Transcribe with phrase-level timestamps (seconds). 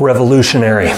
[0.00, 0.88] revolutionary.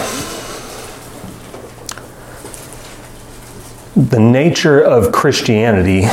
[3.94, 6.04] The nature of Christianity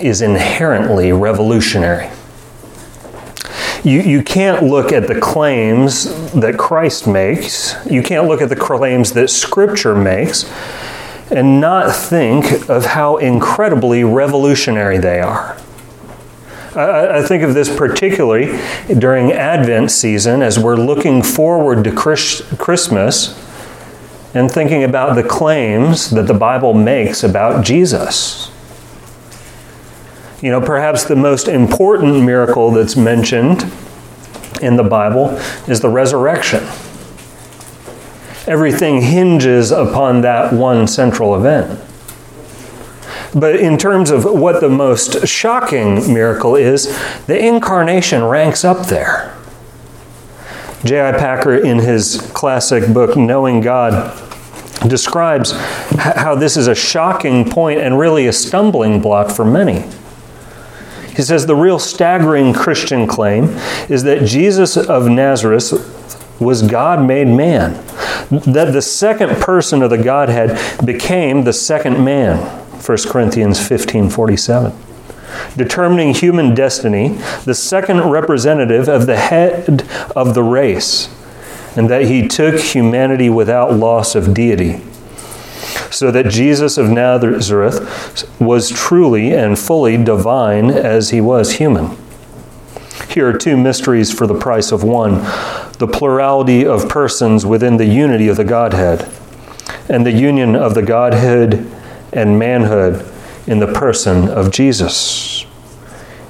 [0.00, 2.10] is inherently revolutionary.
[3.84, 8.56] You, you can't look at the claims that Christ makes, you can't look at the
[8.56, 10.48] claims that Scripture makes,
[11.32, 15.56] and not think of how incredibly revolutionary they are.
[16.74, 18.58] I, think of this particularly
[18.98, 23.38] during Advent season as we're looking forward to Chris, Christmas
[24.34, 28.50] and thinking about the claims that the Bible makes about Jesus.
[30.40, 33.70] You know, perhaps the most important miracle that's mentioned
[34.62, 35.30] in the Bible
[35.68, 36.64] is the resurrection.
[38.46, 41.78] Everything hinges upon that one central event.
[43.34, 46.86] But in terms of what the most shocking miracle is,
[47.26, 49.36] the incarnation ranks up there.
[50.84, 51.12] J.I.
[51.12, 54.18] Packer, in his classic book, Knowing God,
[54.88, 55.52] describes
[55.96, 59.84] how this is a shocking point and really a stumbling block for many.
[61.14, 63.44] He says the real staggering Christian claim
[63.88, 65.72] is that Jesus of Nazareth
[66.40, 67.74] was God made man,
[68.30, 72.61] that the second person of the Godhead became the second man.
[72.84, 74.72] 1 Corinthians 15 47
[75.56, 77.08] determining human destiny,
[77.44, 79.82] the second representative of the head
[80.14, 81.08] of the race,
[81.76, 84.80] and that he took humanity without loss of deity.
[85.90, 91.96] So that Jesus of Nazareth was truly and fully divine as he was human.
[93.08, 95.22] Here are two mysteries for the price of one
[95.78, 99.10] the plurality of persons within the unity of the Godhead,
[99.88, 101.66] and the union of the Godhead
[102.12, 103.04] and manhood
[103.46, 105.44] in the person of Jesus.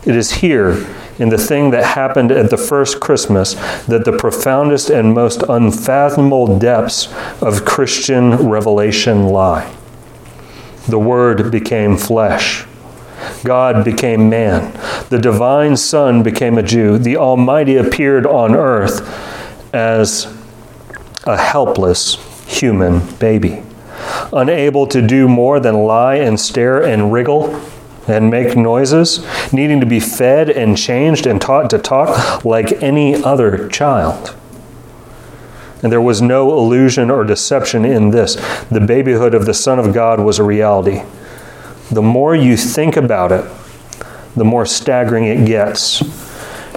[0.05, 0.87] It is here,
[1.19, 6.59] in the thing that happened at the first Christmas, that the profoundest and most unfathomable
[6.59, 9.73] depths of Christian revelation lie.
[10.89, 12.67] The Word became flesh.
[13.45, 14.73] God became man.
[15.11, 16.99] The divine Son became a Jew.
[16.99, 19.03] The Almighty appeared on earth
[19.73, 20.27] as
[21.25, 22.17] a helpless
[22.47, 23.63] human baby
[24.33, 27.61] unable to do more than lie and stare and wriggle
[28.09, 33.23] and make noises, needing to be fed and changed and taught to talk like any
[33.23, 34.35] other child.
[35.83, 38.37] And there was no illusion or deception in this.
[38.67, 41.03] The babyhood of the Son of God was a reality.
[41.91, 43.45] The more you think about it,
[44.37, 46.03] the more staggering it gets.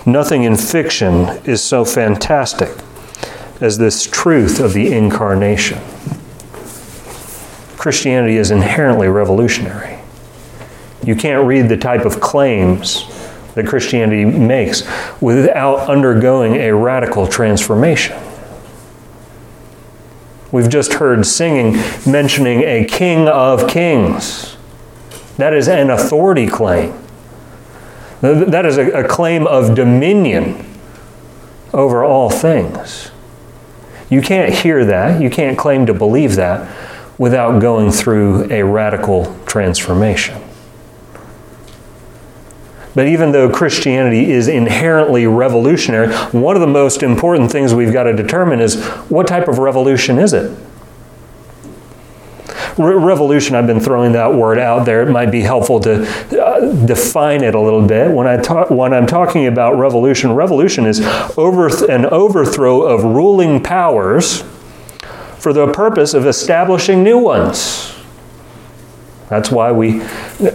[0.05, 2.69] Nothing in fiction is so fantastic
[3.61, 5.79] as this truth of the incarnation.
[7.85, 9.99] Christianity is inherently revolutionary.
[11.03, 13.05] You can't read the type of claims
[13.53, 14.81] that Christianity makes
[15.21, 18.17] without undergoing a radical transformation.
[20.51, 21.73] We've just heard singing
[22.11, 24.57] mentioning a king of kings.
[25.37, 26.91] That is an authority claim.
[28.21, 30.65] That is a, claim of dominion
[31.71, 33.11] over all things.
[34.09, 35.21] You can't hear that.
[35.21, 36.67] You can't claim to believe that
[37.17, 40.41] without going through a radical transformation.
[42.95, 48.03] But even though Christianity is inherently revolutionary, one of the most important things we've got
[48.03, 50.57] to determine is what type of revolution is it?
[52.77, 55.01] Re- revolution, I've been throwing that word out there.
[55.01, 56.03] It might be helpful to
[56.41, 58.11] uh, define it a little bit.
[58.11, 58.37] When, I
[58.73, 61.01] when I'm talking about revolution, revolution is
[61.37, 64.43] over an overthrow of ruling powers
[65.45, 67.93] for the purpose of establishing new ones.
[69.29, 70.01] That's why we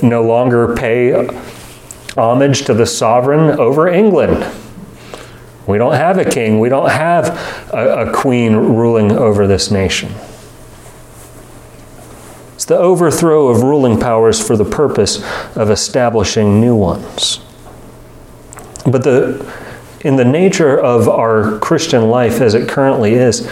[0.02, 1.28] no longer pay
[2.16, 4.52] homage to the sovereign over England.
[5.68, 7.28] We don't have a king, we don't have
[7.72, 10.12] a, a queen ruling over this nation.
[12.56, 15.22] It's the overthrow of ruling powers for the purpose
[15.54, 17.38] of establishing new ones.
[18.84, 19.54] But the,
[20.00, 23.48] in the nature of our Christian life as it currently is,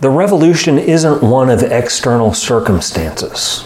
[0.00, 3.62] the revolution isn't one of external circumstances.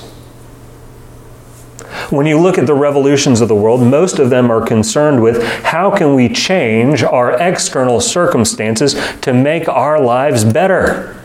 [2.10, 5.42] When you look at the revolutions of the world, most of them are concerned with
[5.62, 11.16] how can we change our external circumstances to make our lives better.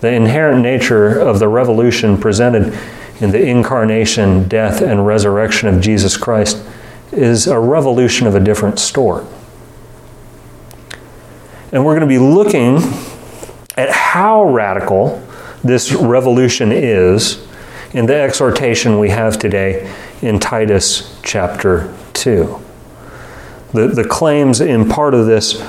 [0.00, 2.78] The inherent nature of the revolution presented
[3.20, 6.62] in the incarnation, death, and resurrection of Jesus Christ
[7.10, 9.24] is a revolution of a different sort.
[11.74, 12.76] And we're going to be looking
[13.76, 15.20] at how radical
[15.64, 17.44] this revolution is
[17.92, 19.92] in the exhortation we have today
[20.22, 22.60] in Titus chapter 2.
[23.72, 25.60] The, the claims in part of this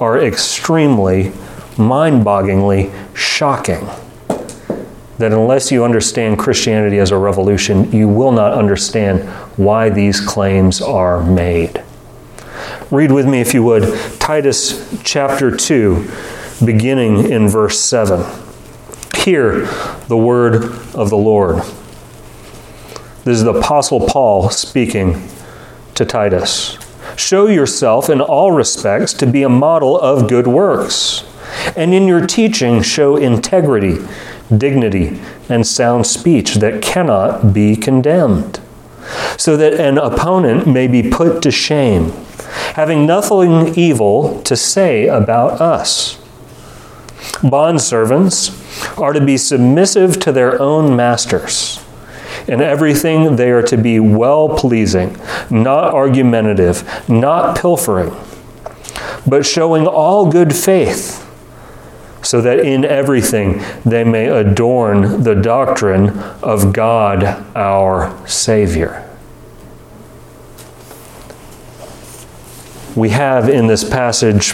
[0.00, 1.30] are extremely,
[1.76, 3.86] mind bogglingly shocking.
[5.18, 9.28] That unless you understand Christianity as a revolution, you will not understand
[9.58, 11.82] why these claims are made.
[12.90, 13.84] Read with me, if you would,
[14.18, 16.10] Titus chapter 2,
[16.64, 18.26] beginning in verse 7.
[19.14, 19.66] Hear
[20.08, 20.64] the word
[20.96, 21.58] of the Lord.
[23.22, 25.22] This is the Apostle Paul speaking
[25.94, 26.76] to Titus.
[27.14, 31.22] Show yourself in all respects to be a model of good works,
[31.76, 33.98] and in your teaching show integrity,
[34.56, 38.58] dignity, and sound speech that cannot be condemned,
[39.38, 42.12] so that an opponent may be put to shame,
[42.74, 46.16] having nothing evil to say about us.
[47.42, 48.56] Bondservants
[48.98, 51.80] are to be submissive to their own masters
[52.46, 55.16] in everything, they are to be well pleasing,
[55.50, 58.14] not argumentative, not pilfering,
[59.26, 61.26] but showing all good faith,
[62.22, 66.10] so that in everything they may adorn the doctrine
[66.42, 67.24] of God
[67.54, 69.09] our Savior.
[73.00, 74.52] We have in this passage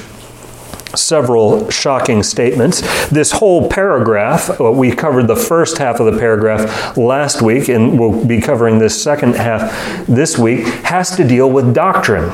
[0.95, 2.81] several shocking statements.
[3.09, 8.25] This whole paragraph, we covered the first half of the paragraph last week, and we'll
[8.25, 12.33] be covering this second half this week, has to deal with doctrine.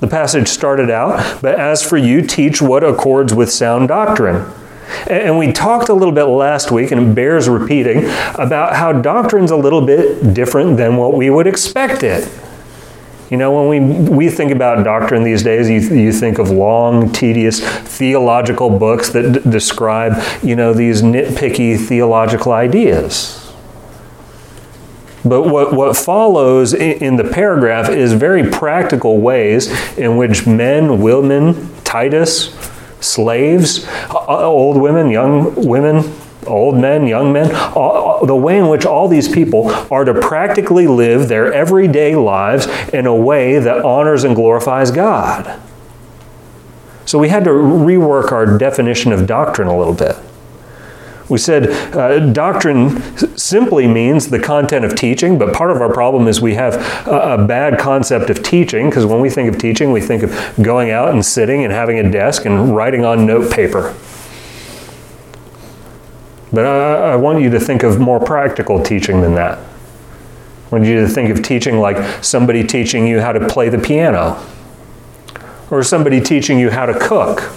[0.00, 4.52] The passage started out, but as for you, teach what accords with sound doctrine.
[5.06, 9.50] And we talked a little bit last week, and it bears repeating, about how doctrine's
[9.50, 12.28] a little bit different than what we would expect it.
[13.32, 17.10] You know, when we, we think about doctrine these days, you, you think of long,
[17.12, 23.50] tedious theological books that d- describe, you know, these nitpicky theological ideas.
[25.24, 31.72] But what, what follows in the paragraph is very practical ways in which men, women,
[31.84, 32.54] Titus,
[33.00, 33.88] slaves,
[34.28, 36.02] old women, young women,
[36.46, 40.86] old men, young men, all, the way in which all these people are to practically
[40.86, 45.60] live their everyday lives in a way that honors and glorifies God.
[47.04, 50.16] So we had to rework our definition of doctrine a little bit.
[51.28, 53.00] We said uh, doctrine
[53.38, 56.74] simply means the content of teaching, but part of our problem is we have
[57.06, 60.30] a, a bad concept of teaching because when we think of teaching, we think of
[60.60, 63.94] going out and sitting and having a desk and writing on note paper.
[66.52, 69.58] But I, I want you to think of more practical teaching than that.
[69.58, 73.78] I want you to think of teaching like somebody teaching you how to play the
[73.78, 74.44] piano,
[75.70, 77.52] or somebody teaching you how to cook.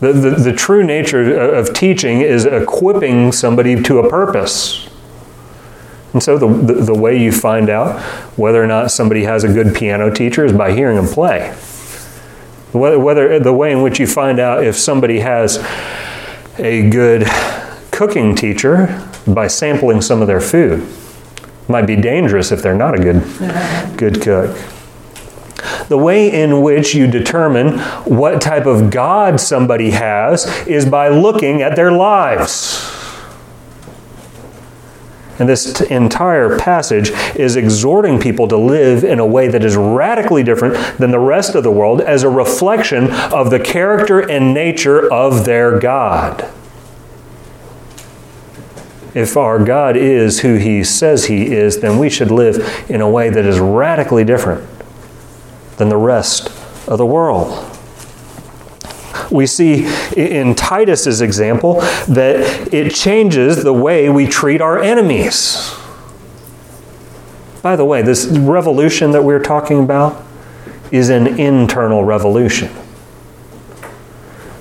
[0.00, 4.88] The, the, the true nature of teaching is equipping somebody to a purpose.
[6.12, 8.00] And so the, the, the, way you find out
[8.36, 11.50] whether or not somebody has a good piano teacher is by hearing them play.
[12.72, 15.58] Whether, whether the way in which you find out if somebody has
[16.58, 17.26] a good
[17.90, 20.86] cooking teacher by sampling some of their food.
[21.68, 24.56] Might be dangerous if they're not a good, good cook.
[25.88, 31.62] The way in which you determine what type of God somebody has is by looking
[31.62, 32.93] at their lives.
[35.38, 40.42] And this entire passage is exhorting people to live in a way that is radically
[40.42, 45.12] different than the rest of the world as a reflection of the character and nature
[45.12, 46.48] of their God.
[49.12, 53.08] If our God is who He says He is, then we should live in a
[53.08, 54.68] way that is radically different
[55.76, 56.48] than the rest
[56.88, 57.73] of the world
[59.30, 65.74] we see in Titus's example that it changes the way we treat our enemies.
[67.62, 70.22] By the way, this revolution that we're talking about
[70.90, 72.70] is an internal revolution.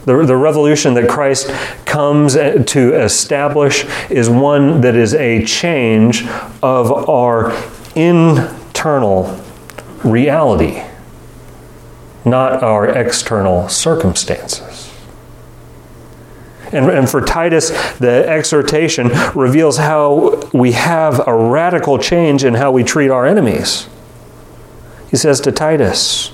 [0.05, 1.49] The, the revolution that Christ
[1.85, 6.25] comes eh, to establish is one that is a change
[6.61, 7.51] of our
[7.95, 9.39] internal
[10.03, 10.83] reality
[12.25, 14.89] not our external circumstances.
[16.71, 22.71] And, and, for Titus, the exhortation reveals how we have a radical change in how
[22.71, 23.87] we treat our enemies.
[25.11, 26.31] He says to Titus,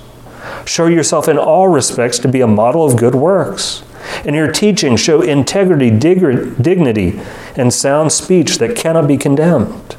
[0.66, 3.84] Show yourself in all respects to be a model of good works.
[4.24, 7.20] In your teaching, show integrity, dig- dignity,
[7.56, 9.98] and sound speech that cannot be condemned,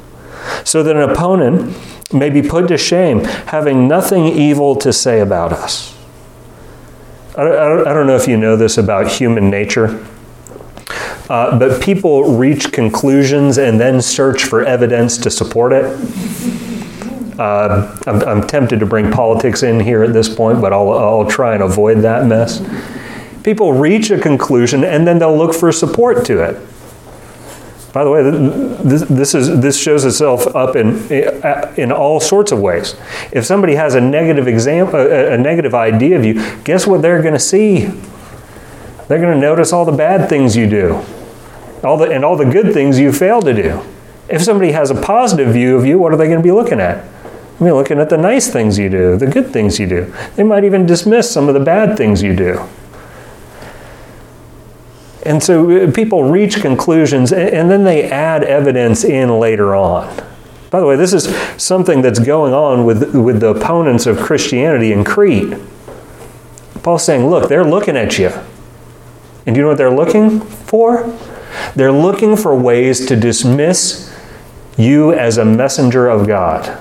[0.63, 1.77] so that an opponent
[2.13, 5.97] may be put to shame, having nothing evil to say about us.
[7.37, 10.05] I don't, know if you know this about human nature.
[11.29, 15.85] Uh, but people reach conclusions and then search for evidence to support it.
[17.39, 21.29] Uh, I'm, I'm, tempted to bring politics in here at this point, but I'll, I'll
[21.29, 22.61] try and avoid that mess.
[23.43, 26.61] People reach a conclusion and then they'll look for support to it.
[27.93, 31.11] By the way, this, this, is, this shows itself up in,
[31.77, 32.95] in all sorts of ways.
[33.31, 37.21] If somebody has a negative, exam, a, a negative idea of you, guess what they're
[37.21, 37.85] going to see?
[39.07, 41.03] They're going to notice all the bad things you do
[41.83, 43.81] all the, and all the good things you fail to do.
[44.29, 46.79] If somebody has a positive view of you, what are they going to be looking
[46.79, 47.05] at?
[47.59, 50.13] I mean, looking at the nice things you do, the good things you do.
[50.35, 52.67] They might even dismiss some of the bad things you do.
[55.25, 60.07] And so uh, people reach conclusions and then they add evidence in later on.
[60.71, 64.91] By the way, this is something that's going on with, with the opponents of Christianity
[64.93, 65.57] in Crete.
[66.81, 68.29] Paul's saying, look, they're looking at you.
[69.45, 71.17] And do you know what they're looking for?
[71.75, 74.17] They're looking for ways to dismiss
[74.77, 76.79] you as a messenger of God.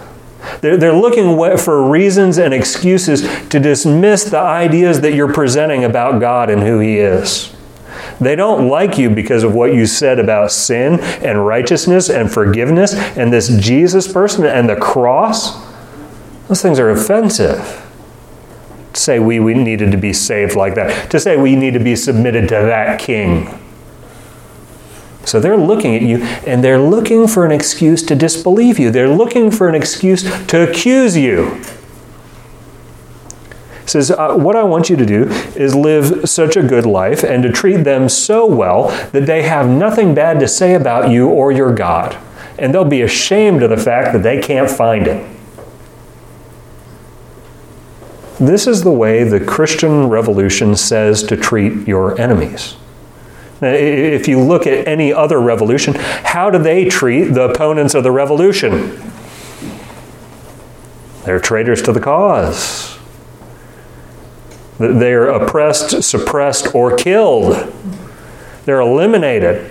[0.61, 6.21] They're, they're looking for reasons and excuses to dismiss the ideas that you're presenting about
[6.21, 7.55] God and who He is.
[8.21, 12.93] They don't like you because of what you said about sin and righteousness and forgiveness
[12.95, 15.59] and this Jesus person and the cross.
[16.49, 17.87] Those things are offensive.
[18.93, 21.81] To say we, we needed to be saved like that, to say we need to
[21.81, 23.59] be submitted to that king.
[25.25, 28.91] So they're looking at you and they're looking for an excuse to disbelieve you.
[28.91, 31.63] They're looking for an excuse to accuse you
[33.91, 35.25] says, uh, What I want you to do
[35.57, 39.69] is live such a good life and to treat them so well that they have
[39.69, 42.17] nothing bad to say about you or your God.
[42.59, 45.27] And they'll be ashamed of the fact that they can't find it.
[48.39, 52.77] This is the way the Christian revolution says to treat your enemies.
[53.61, 58.11] if you look at any other revolution, how do they treat the opponents of the
[58.11, 58.99] revolution?
[61.25, 63.00] They're traitors to the cause.
[64.81, 67.71] They're oppressed, suppressed, or killed.
[68.65, 69.71] They're eliminated.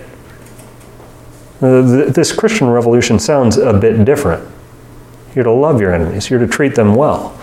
[1.60, 4.48] Uh, this Christian revolution sounds a bit different.
[5.34, 7.36] You're to love your enemies, you're to treat them well.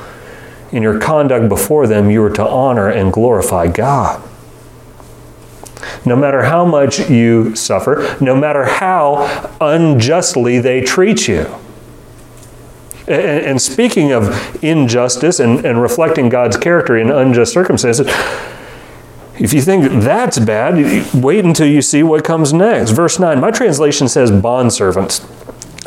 [0.72, 4.24] In your conduct before them, you are to honor and glorify God.
[6.06, 11.54] No matter how much you suffer, no matter how unjustly they treat you.
[13.08, 18.08] And, and speaking of injustice and, and reflecting God's character in unjust circumstances,
[19.40, 22.92] if you think that's bad, wait until you see what comes next.
[22.92, 25.22] Verse 9, my translation says bondservants,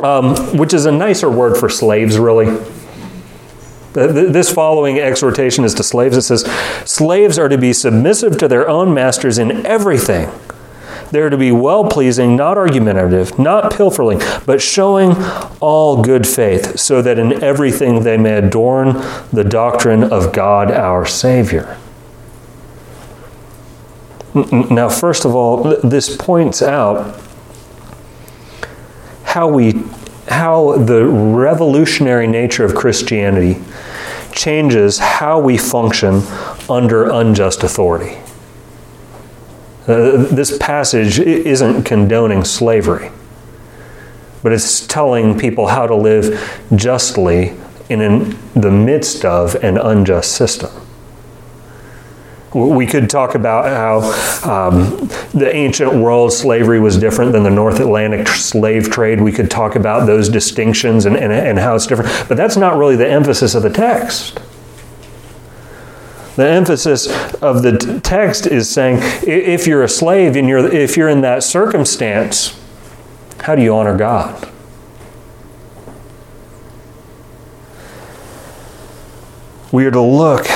[0.03, 2.47] um, which is a nicer word for slaves, really.
[3.93, 6.17] This following exhortation is to slaves.
[6.17, 6.45] It says,
[6.85, 10.31] Slaves are to be submissive to their own masters in everything
[11.11, 15.13] they're to be well pleasing, not argumentative, not pilfering, but showing
[15.61, 18.95] all good faith, so that in everything they may adorn
[19.33, 21.77] the doctrine of God our Savior.
[24.35, 27.21] Now, first of all, this points out
[29.25, 29.83] how we
[30.29, 33.61] how the revolutionary nature of Christianity
[34.33, 36.23] changes how we function
[36.69, 38.17] under unjust authority.
[39.91, 43.11] Uh, this passage isn't condoning slavery,
[44.41, 47.57] but it's telling people how to live justly
[47.89, 50.71] in an, the midst of an unjust system.
[52.55, 57.81] We could talk about how um, the ancient world slavery was different than the North
[57.81, 59.21] Atlantic slave trade.
[59.21, 62.77] We could talk about those distinctions and, and, and how it's different, but that's not
[62.77, 64.39] really the emphasis of the text.
[66.41, 67.07] The emphasis
[67.43, 71.43] of the text is saying if you're a slave and you're, if you're in that
[71.43, 72.59] circumstance,
[73.41, 74.51] how do you honor God?
[79.71, 80.47] We are to look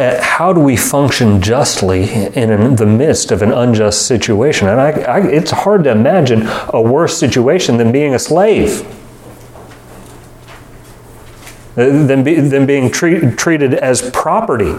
[0.00, 4.66] at how do we function justly in the midst of an unjust situation.
[4.66, 8.84] And I, I, it's hard to imagine a worse situation than being a slave.
[11.74, 14.72] Than, be, than being treat, treated as property.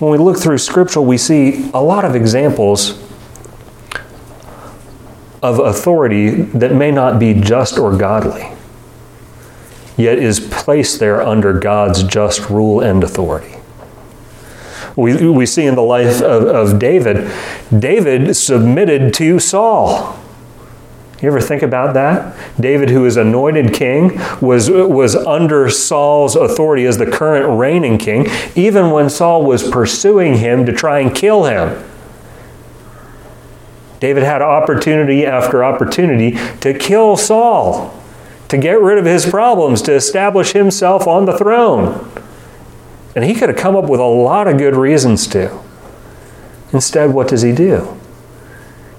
[0.00, 2.98] When we look through Scripture, we see a lot of examples
[5.42, 8.50] of authority that may not be just or godly,
[9.96, 13.56] yet is placed there under God's just rule and authority.
[14.96, 17.30] We, we see in the life of, of David,
[17.76, 20.19] David submitted to Saul.
[21.22, 22.34] You ever think about that?
[22.58, 28.26] David, who is anointed king, was, was under Saul's authority as the current reigning king,
[28.54, 31.84] even when Saul was pursuing him to try and kill him.
[34.00, 37.94] David had opportunity after opportunity to kill Saul,
[38.48, 42.10] to get rid of his problems, to establish himself on the throne.
[43.14, 45.60] And he could have come up with a lot of good reasons to.
[46.72, 47.99] Instead, what does he do?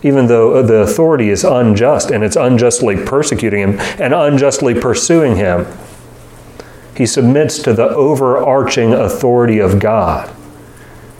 [0.04, 5.36] Even though uh, the authority is unjust and it's unjustly persecuting him and unjustly pursuing
[5.36, 5.68] him,
[6.96, 10.36] he submits to the overarching authority of God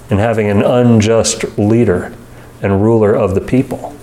[0.10, 2.14] in having an unjust leader
[2.62, 3.96] and ruler of the people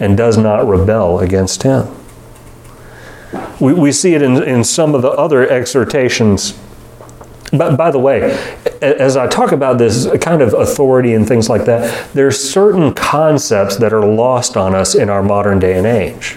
[0.00, 1.94] and does not rebel against him.
[3.60, 6.58] We, we see it in, in some of the other exhortations.
[7.56, 8.32] But by the way,
[8.82, 13.76] as I talk about this kind of authority and things like that, there's certain concepts
[13.76, 16.36] that are lost on us in our modern day and age.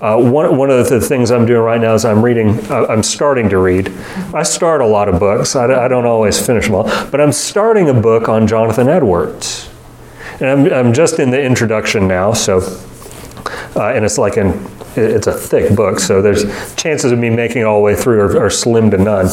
[0.00, 3.02] Uh, one, one of the things I'm doing right now is I'm reading, uh, I'm
[3.02, 3.88] starting to read.
[4.32, 7.32] I start a lot of books, I, I, don't always finish them all, but I'm
[7.32, 9.68] starting a book on Jonathan Edwards.
[10.40, 12.58] And I'm, I'm just in the introduction now, so,
[13.74, 14.52] uh, and it's like an,
[15.02, 16.44] it's a thick book, so there's
[16.76, 19.26] chances of me making all the way through are, are slim to none.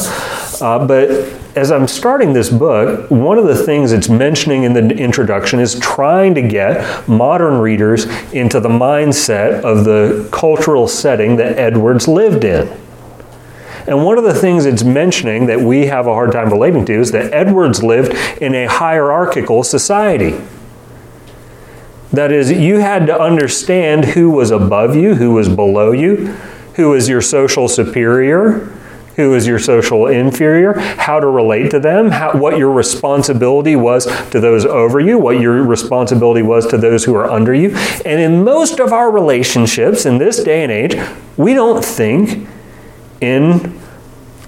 [0.60, 1.10] Uh, but
[1.56, 5.78] as I'm starting this book, one of the things it's mentioning in the introduction is
[5.78, 12.44] trying to get modern readers into the mindset of the cultural setting that Edwards lived
[12.44, 12.68] in.
[13.86, 16.92] And one of the things it's mentioning that we have a hard time relating to
[16.92, 20.40] is that Edwards lived in a hierarchical society.
[22.12, 26.26] That is, you had to understand who was above you, who was below you,
[26.74, 28.72] who was your social superior,
[29.16, 34.06] who was your social inferior, how to relate to them, how, what your responsibility was
[34.30, 37.74] to those over you, what your responsibility was to those who are under you.
[38.04, 40.94] And in most of our relationships in this day and age,
[41.38, 42.46] we don't think
[43.22, 43.80] in,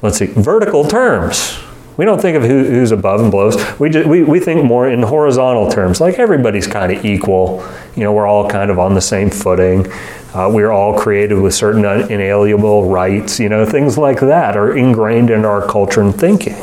[0.02, 1.58] let's see, vertical terms.
[1.98, 3.50] We don't think of who, who's above and below.
[3.80, 7.68] We, just, we, we think more in horizontal terms, like everybody's kind of equal.
[7.96, 9.90] You know, we're all kind of on the same footing.
[10.32, 15.28] Uh, we're all created with certain inalienable rights, you know, things like that are ingrained
[15.28, 16.54] in our culture and thinking.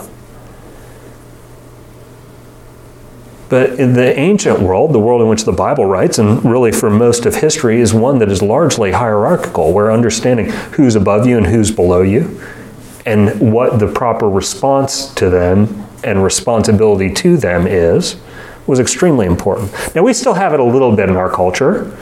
[3.50, 6.90] But in the ancient world, the world in which the Bible writes, and really for
[6.90, 11.46] most of history, is one that is largely hierarchical, where understanding who's above you and
[11.46, 12.42] who's below you,
[13.05, 18.15] and what the proper response to them and responsibility to them is,
[18.68, 19.72] was extremely important.
[19.96, 21.96] Now, we still have it a little bit in our culture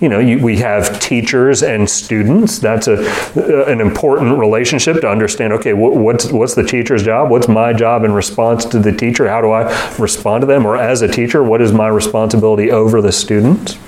[0.00, 2.58] you know, you, we have teachers and students.
[2.58, 5.52] That's a, uh, an important relationship to understand.
[5.54, 7.30] Okay, what's what's the teacher's job?
[7.30, 9.28] What's my job in response to the teacher?
[9.28, 9.64] How do I
[9.98, 10.66] respond to them?
[10.66, 13.78] Or as a teacher, what is my responsibility over the student?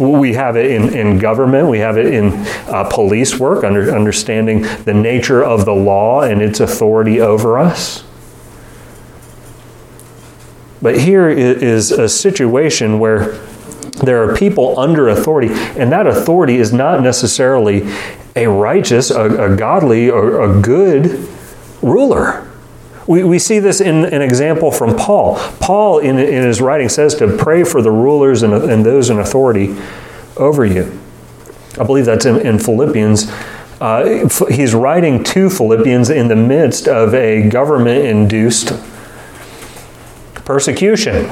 [0.00, 1.68] We have it in, in government.
[1.68, 2.32] We have it in
[2.68, 8.04] uh, police work, under, understanding the nature of the law and its authority over us.
[10.82, 13.38] But here is a situation where
[14.02, 17.90] there are people under authority, and that authority is not necessarily
[18.36, 21.28] a righteous, a, a godly, or a good
[21.80, 22.43] ruler.
[23.06, 25.36] We, we see this in an example from Paul.
[25.60, 29.18] Paul, in, in his writing, says to pray for the rulers and, and those in
[29.18, 29.76] authority
[30.36, 30.98] over you.
[31.78, 33.30] I believe that's in, in Philippians.
[33.80, 38.72] Uh, he's writing to Philippians in the midst of a government induced
[40.44, 41.30] persecution.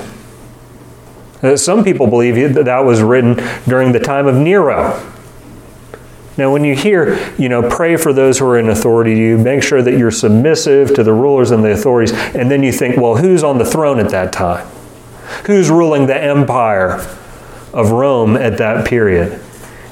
[1.43, 5.12] Uh, some people believe that that was written during the time of Nero.
[6.39, 9.63] Now, when you hear, you know, pray for those who are in authority, you make
[9.63, 13.17] sure that you're submissive to the rulers and the authorities, and then you think, well,
[13.17, 14.67] who's on the throne at that time?
[15.47, 16.95] Who's ruling the empire
[17.73, 19.43] of Rome at that period?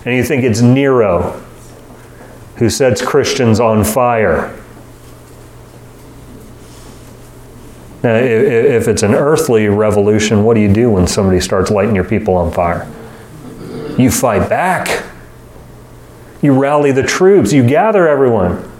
[0.04, 1.44] And you think it's Nero
[2.56, 4.54] who sets Christians on fire
[8.02, 12.04] Now, if it's an earthly revolution, what do you do when somebody starts lighting your
[12.04, 12.88] people on fire?
[13.98, 14.99] You fight back.
[16.42, 17.52] You rally the troops.
[17.52, 18.70] You gather everyone.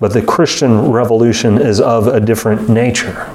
[0.00, 3.30] But the Christian revolution is of a different nature.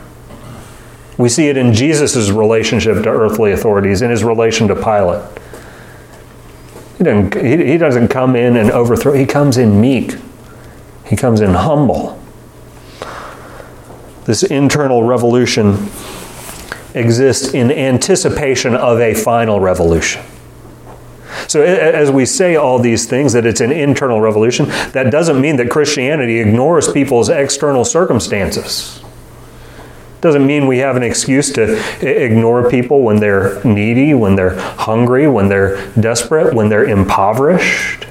[1.17, 5.25] We see it in Jesus' relationship to earthly authorities, in his relation to Pilate.
[6.97, 10.15] He doesn't, he doesn't come in and overthrow, he comes in meek,
[11.05, 12.17] he comes in humble
[14.27, 15.87] this internal revolution
[16.93, 20.21] exists in anticipation of a final revolution.
[21.47, 25.55] So, as we say all these things, that it's an internal revolution, that doesn't mean
[25.57, 29.01] that Christianity ignores people's external circumstances.
[30.19, 35.27] Doesn't mean we have an excuse to ignore people when they're needy, when they're hungry,
[35.27, 38.07] when they're desperate, when they're impoverished.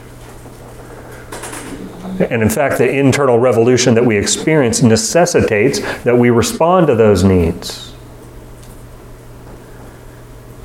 [2.21, 7.25] And in fact, the internal revolution that we experience necessitates that we respond to those
[7.25, 7.93] needs.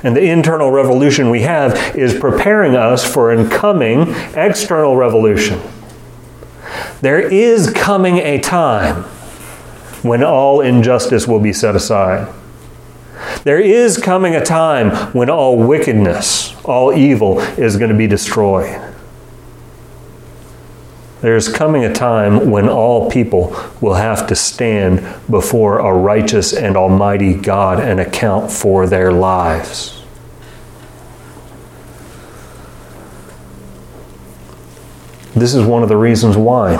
[0.02, 5.60] And the internal revolution we have is preparing us for an coming external revolution.
[7.00, 9.04] There is coming a time
[10.02, 12.32] when all injustice will be set aside.
[13.44, 18.91] There is coming a time when all wickedness, all evil is going to be destroyed.
[21.22, 24.98] There's coming a time when all people will have to stand
[25.30, 30.02] before a righteous and almighty God and account for their lives.
[35.34, 36.76] This is one of the reasons why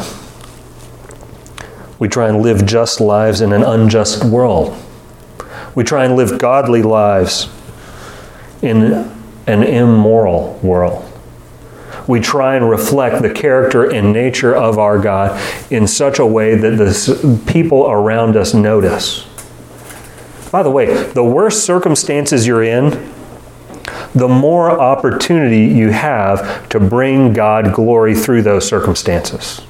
[2.00, 4.76] we try and live just lives in an unjust world.
[5.76, 7.48] We try and live godly lives
[8.60, 9.08] in
[9.46, 11.01] an immoral world.
[12.06, 16.54] We try and reflect the character and nature of our God in such a way
[16.56, 19.26] that the people around us notice.
[20.50, 23.12] By the way, the worse circumstances you're in,
[24.14, 29.62] the more opportunity you have to bring God glory through those circumstances.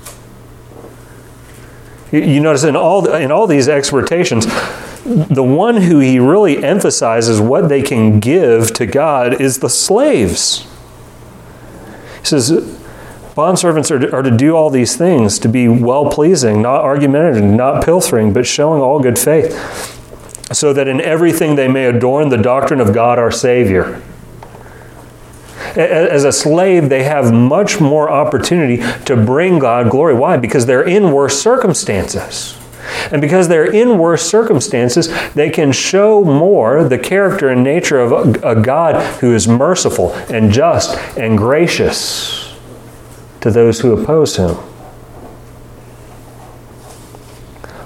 [2.11, 4.47] You notice in all, in all these exhortations,
[5.05, 10.67] the one who he really emphasizes what they can give to God is the slaves.
[12.23, 12.51] He says,
[13.35, 17.85] Bondservants are, are to do all these things, to be well pleasing, not argumentative, not
[17.85, 19.53] pilfering, but showing all good faith,
[20.53, 24.03] so that in everything they may adorn the doctrine of God our Savior.
[25.75, 30.15] As a slave, they have much more opportunity to bring God glory.
[30.15, 30.37] Why?
[30.37, 32.59] Because they're in worse circumstances.
[33.11, 38.43] And because they're in worse circumstances, they can show more the character and nature of
[38.43, 42.55] a, God who is merciful and just and gracious
[43.41, 44.57] to those who oppose him.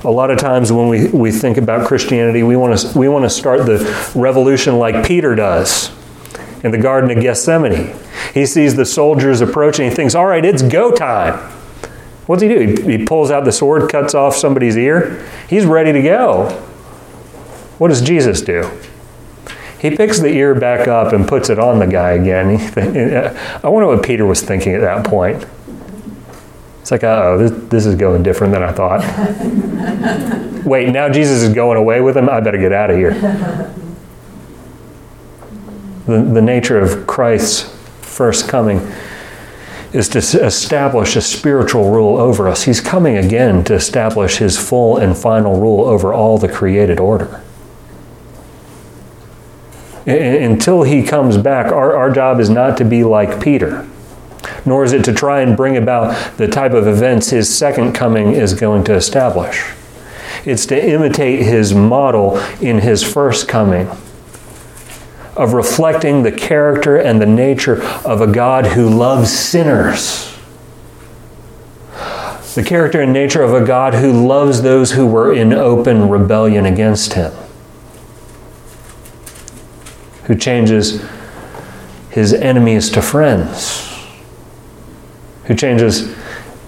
[0.05, 3.25] A lot of times when we, we think about Christianity, we want to we want
[3.25, 5.91] to start the revolution like Peter does
[6.63, 7.97] in the Garden of Gethsemane.
[8.33, 9.89] He sees the soldiers approaching.
[9.89, 11.53] He thinks, all right, it's go time.
[12.27, 12.59] What's he do?
[12.59, 15.25] He, he pulls out the sword, cuts off somebody's ear.
[15.49, 16.51] He's ready to go.
[17.79, 18.71] What does Jesus do?
[19.79, 22.49] He picks the ear back up and puts it on the guy again.
[23.63, 25.47] I wonder what Peter was thinking at that point.
[26.81, 29.03] It's like, oh, this, this is going different than I thought.
[30.65, 32.29] Wait, now Jesus is going away with him?
[32.29, 33.13] I better get out of here.
[36.07, 38.79] The, the nature of Christ's first coming
[39.97, 42.65] is to establish a spiritual rule over us.
[42.65, 47.43] He's coming again to establish his full and final rule over all the created order.
[50.05, 53.89] Until he comes back, our, our job is not to be like Peter,
[54.67, 58.33] nor is it to try and bring about the type of events his second coming
[58.33, 59.65] is going to establish.
[60.45, 63.89] It's to imitate his model in his first coming
[65.37, 70.35] of reflecting the character and the nature of a God who loves sinners.
[72.55, 76.65] The character and nature of a God who loves those who were in open rebellion
[76.65, 77.33] against him.
[80.25, 81.05] Who changes
[82.09, 83.95] his enemies to friends.
[85.45, 86.17] Who changes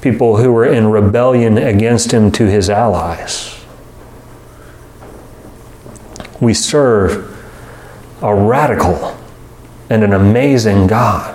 [0.03, 3.59] people who were in rebellion against him to his allies.
[6.39, 7.38] We serve
[8.23, 9.17] a radical
[9.91, 11.35] and an amazing God.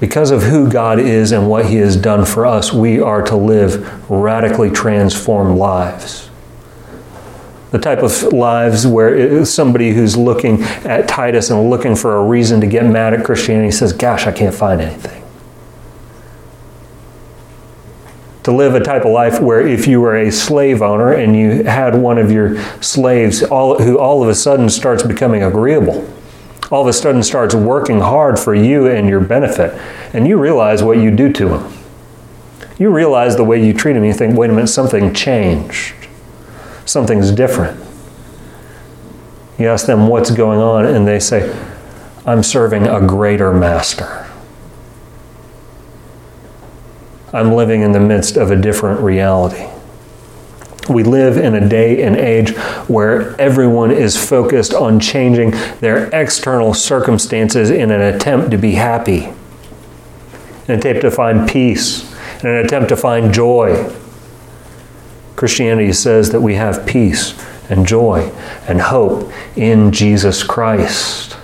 [0.00, 3.36] Because of who God is and what He has done for us, we are to
[3.36, 6.28] live radically transformed lives.
[7.70, 12.60] The type of lives where somebody who's looking at Titus and looking for a reason
[12.60, 15.21] to get mad at Christianity says, Gosh, I can't find anything.
[18.42, 21.62] To live a type of life where if you were a slave owner and you
[21.64, 26.08] had one of your slaves all, who all of a sudden starts becoming agreeable,
[26.70, 29.74] all of a sudden starts working hard for you and your benefit,
[30.14, 31.72] and you realize what you do to him.
[32.78, 35.94] You realize the way you treat him, you think, wait a minute, something changed.
[36.84, 37.78] Something's different.
[39.58, 41.54] You ask them what's going on, and they say,
[42.26, 44.21] I'm serving a greater master.
[47.32, 49.66] I'm living in the midst of a different reality.
[50.88, 52.56] We live in a day and age
[52.88, 59.24] where everyone is focused on changing their external circumstances in an attempt to be happy,
[59.24, 63.94] in an attempt to find peace, in an attempt to find joy.
[65.36, 67.40] Christianity says that we have peace
[67.70, 68.30] and joy
[68.66, 71.36] and hope in Jesus Christ.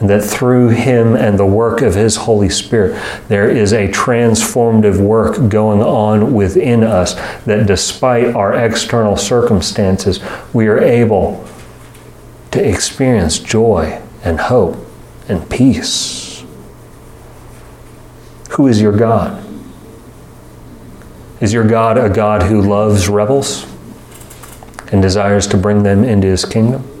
[0.00, 5.00] And that through him and the work of his Holy Spirit, there is a transformative
[5.00, 10.20] work going on within us that despite our external circumstances,
[10.52, 11.46] we are able
[12.50, 14.76] to experience joy and hope
[15.28, 16.44] and peace.
[18.50, 19.44] Who is your God?
[21.40, 23.66] Is your God a God who loves rebels
[24.92, 26.93] and desires to bring them into his kingdom?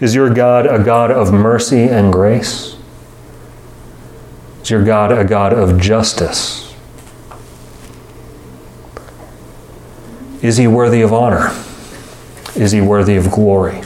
[0.00, 2.76] Is your God a God of mercy and grace?
[4.62, 6.74] Is your God a God of justice?
[10.40, 11.50] Is he worthy of honor?
[12.56, 13.82] Is he worthy of glory?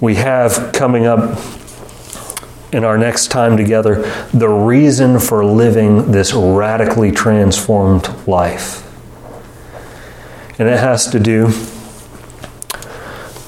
[0.00, 1.38] We have coming up
[2.72, 8.80] in our next time together the reason for living this radically transformed life.
[10.58, 11.52] And it has to do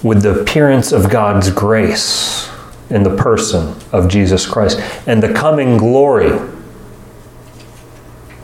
[0.02, 2.50] with the appearance of God's grace
[2.90, 6.38] in the person of Jesus Christ and the coming glory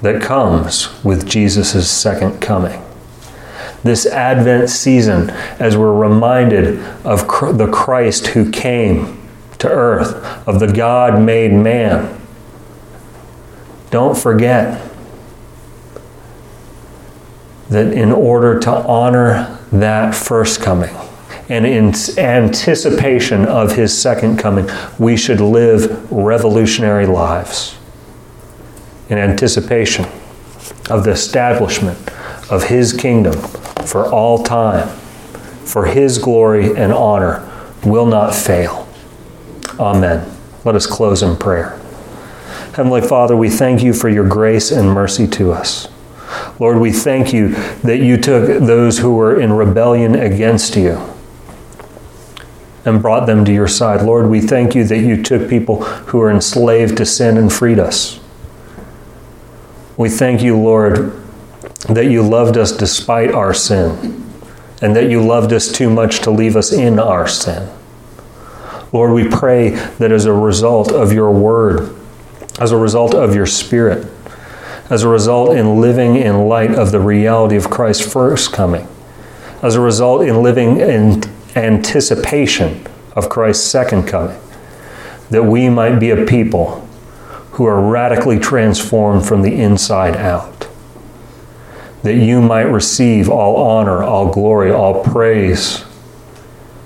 [0.02, 2.82] that comes with Jesus' second coming.
[3.84, 10.14] This Advent season, as we're reminded of the Christ who came to earth,
[10.46, 12.20] of the God made man,
[13.90, 14.88] don't forget
[17.68, 20.94] that in order to honor that first coming,
[21.52, 24.66] and in anticipation of his second coming,
[24.98, 27.76] we should live revolutionary lives.
[29.10, 30.06] In anticipation
[30.88, 31.98] of the establishment
[32.50, 33.38] of his kingdom
[33.84, 34.88] for all time,
[35.66, 37.46] for his glory and honor
[37.84, 38.88] will not fail.
[39.78, 40.34] Amen.
[40.64, 41.78] Let us close in prayer.
[42.74, 45.86] Heavenly Father, we thank you for your grace and mercy to us.
[46.58, 47.48] Lord, we thank you
[47.82, 51.11] that you took those who were in rebellion against you
[52.84, 54.02] and brought them to your side.
[54.02, 57.78] Lord, we thank you that you took people who were enslaved to sin and freed
[57.78, 58.18] us.
[59.96, 61.12] We thank you, Lord,
[61.88, 64.22] that you loved us despite our sin
[64.80, 67.70] and that you loved us too much to leave us in our sin.
[68.92, 71.96] Lord, we pray that as a result of your word,
[72.58, 74.06] as a result of your spirit,
[74.90, 78.86] as a result in living in light of the reality of Christ's first coming,
[79.62, 81.22] as a result in living in
[81.56, 84.38] anticipation of Christ's second coming,
[85.30, 86.86] that we might be a people
[87.52, 90.68] who are radically transformed from the inside out.
[92.02, 95.84] That you might receive all honor, all glory, all praise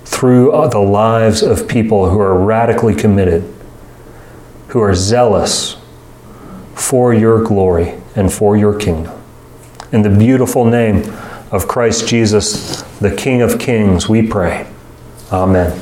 [0.05, 3.45] through the lives of people who are radically committed,
[4.69, 5.77] who are zealous
[6.75, 9.21] for your glory and for your kingdom.
[9.93, 11.03] In the beautiful name
[11.51, 14.67] of Christ Jesus, the King of Kings, we pray.
[15.33, 15.73] Amen.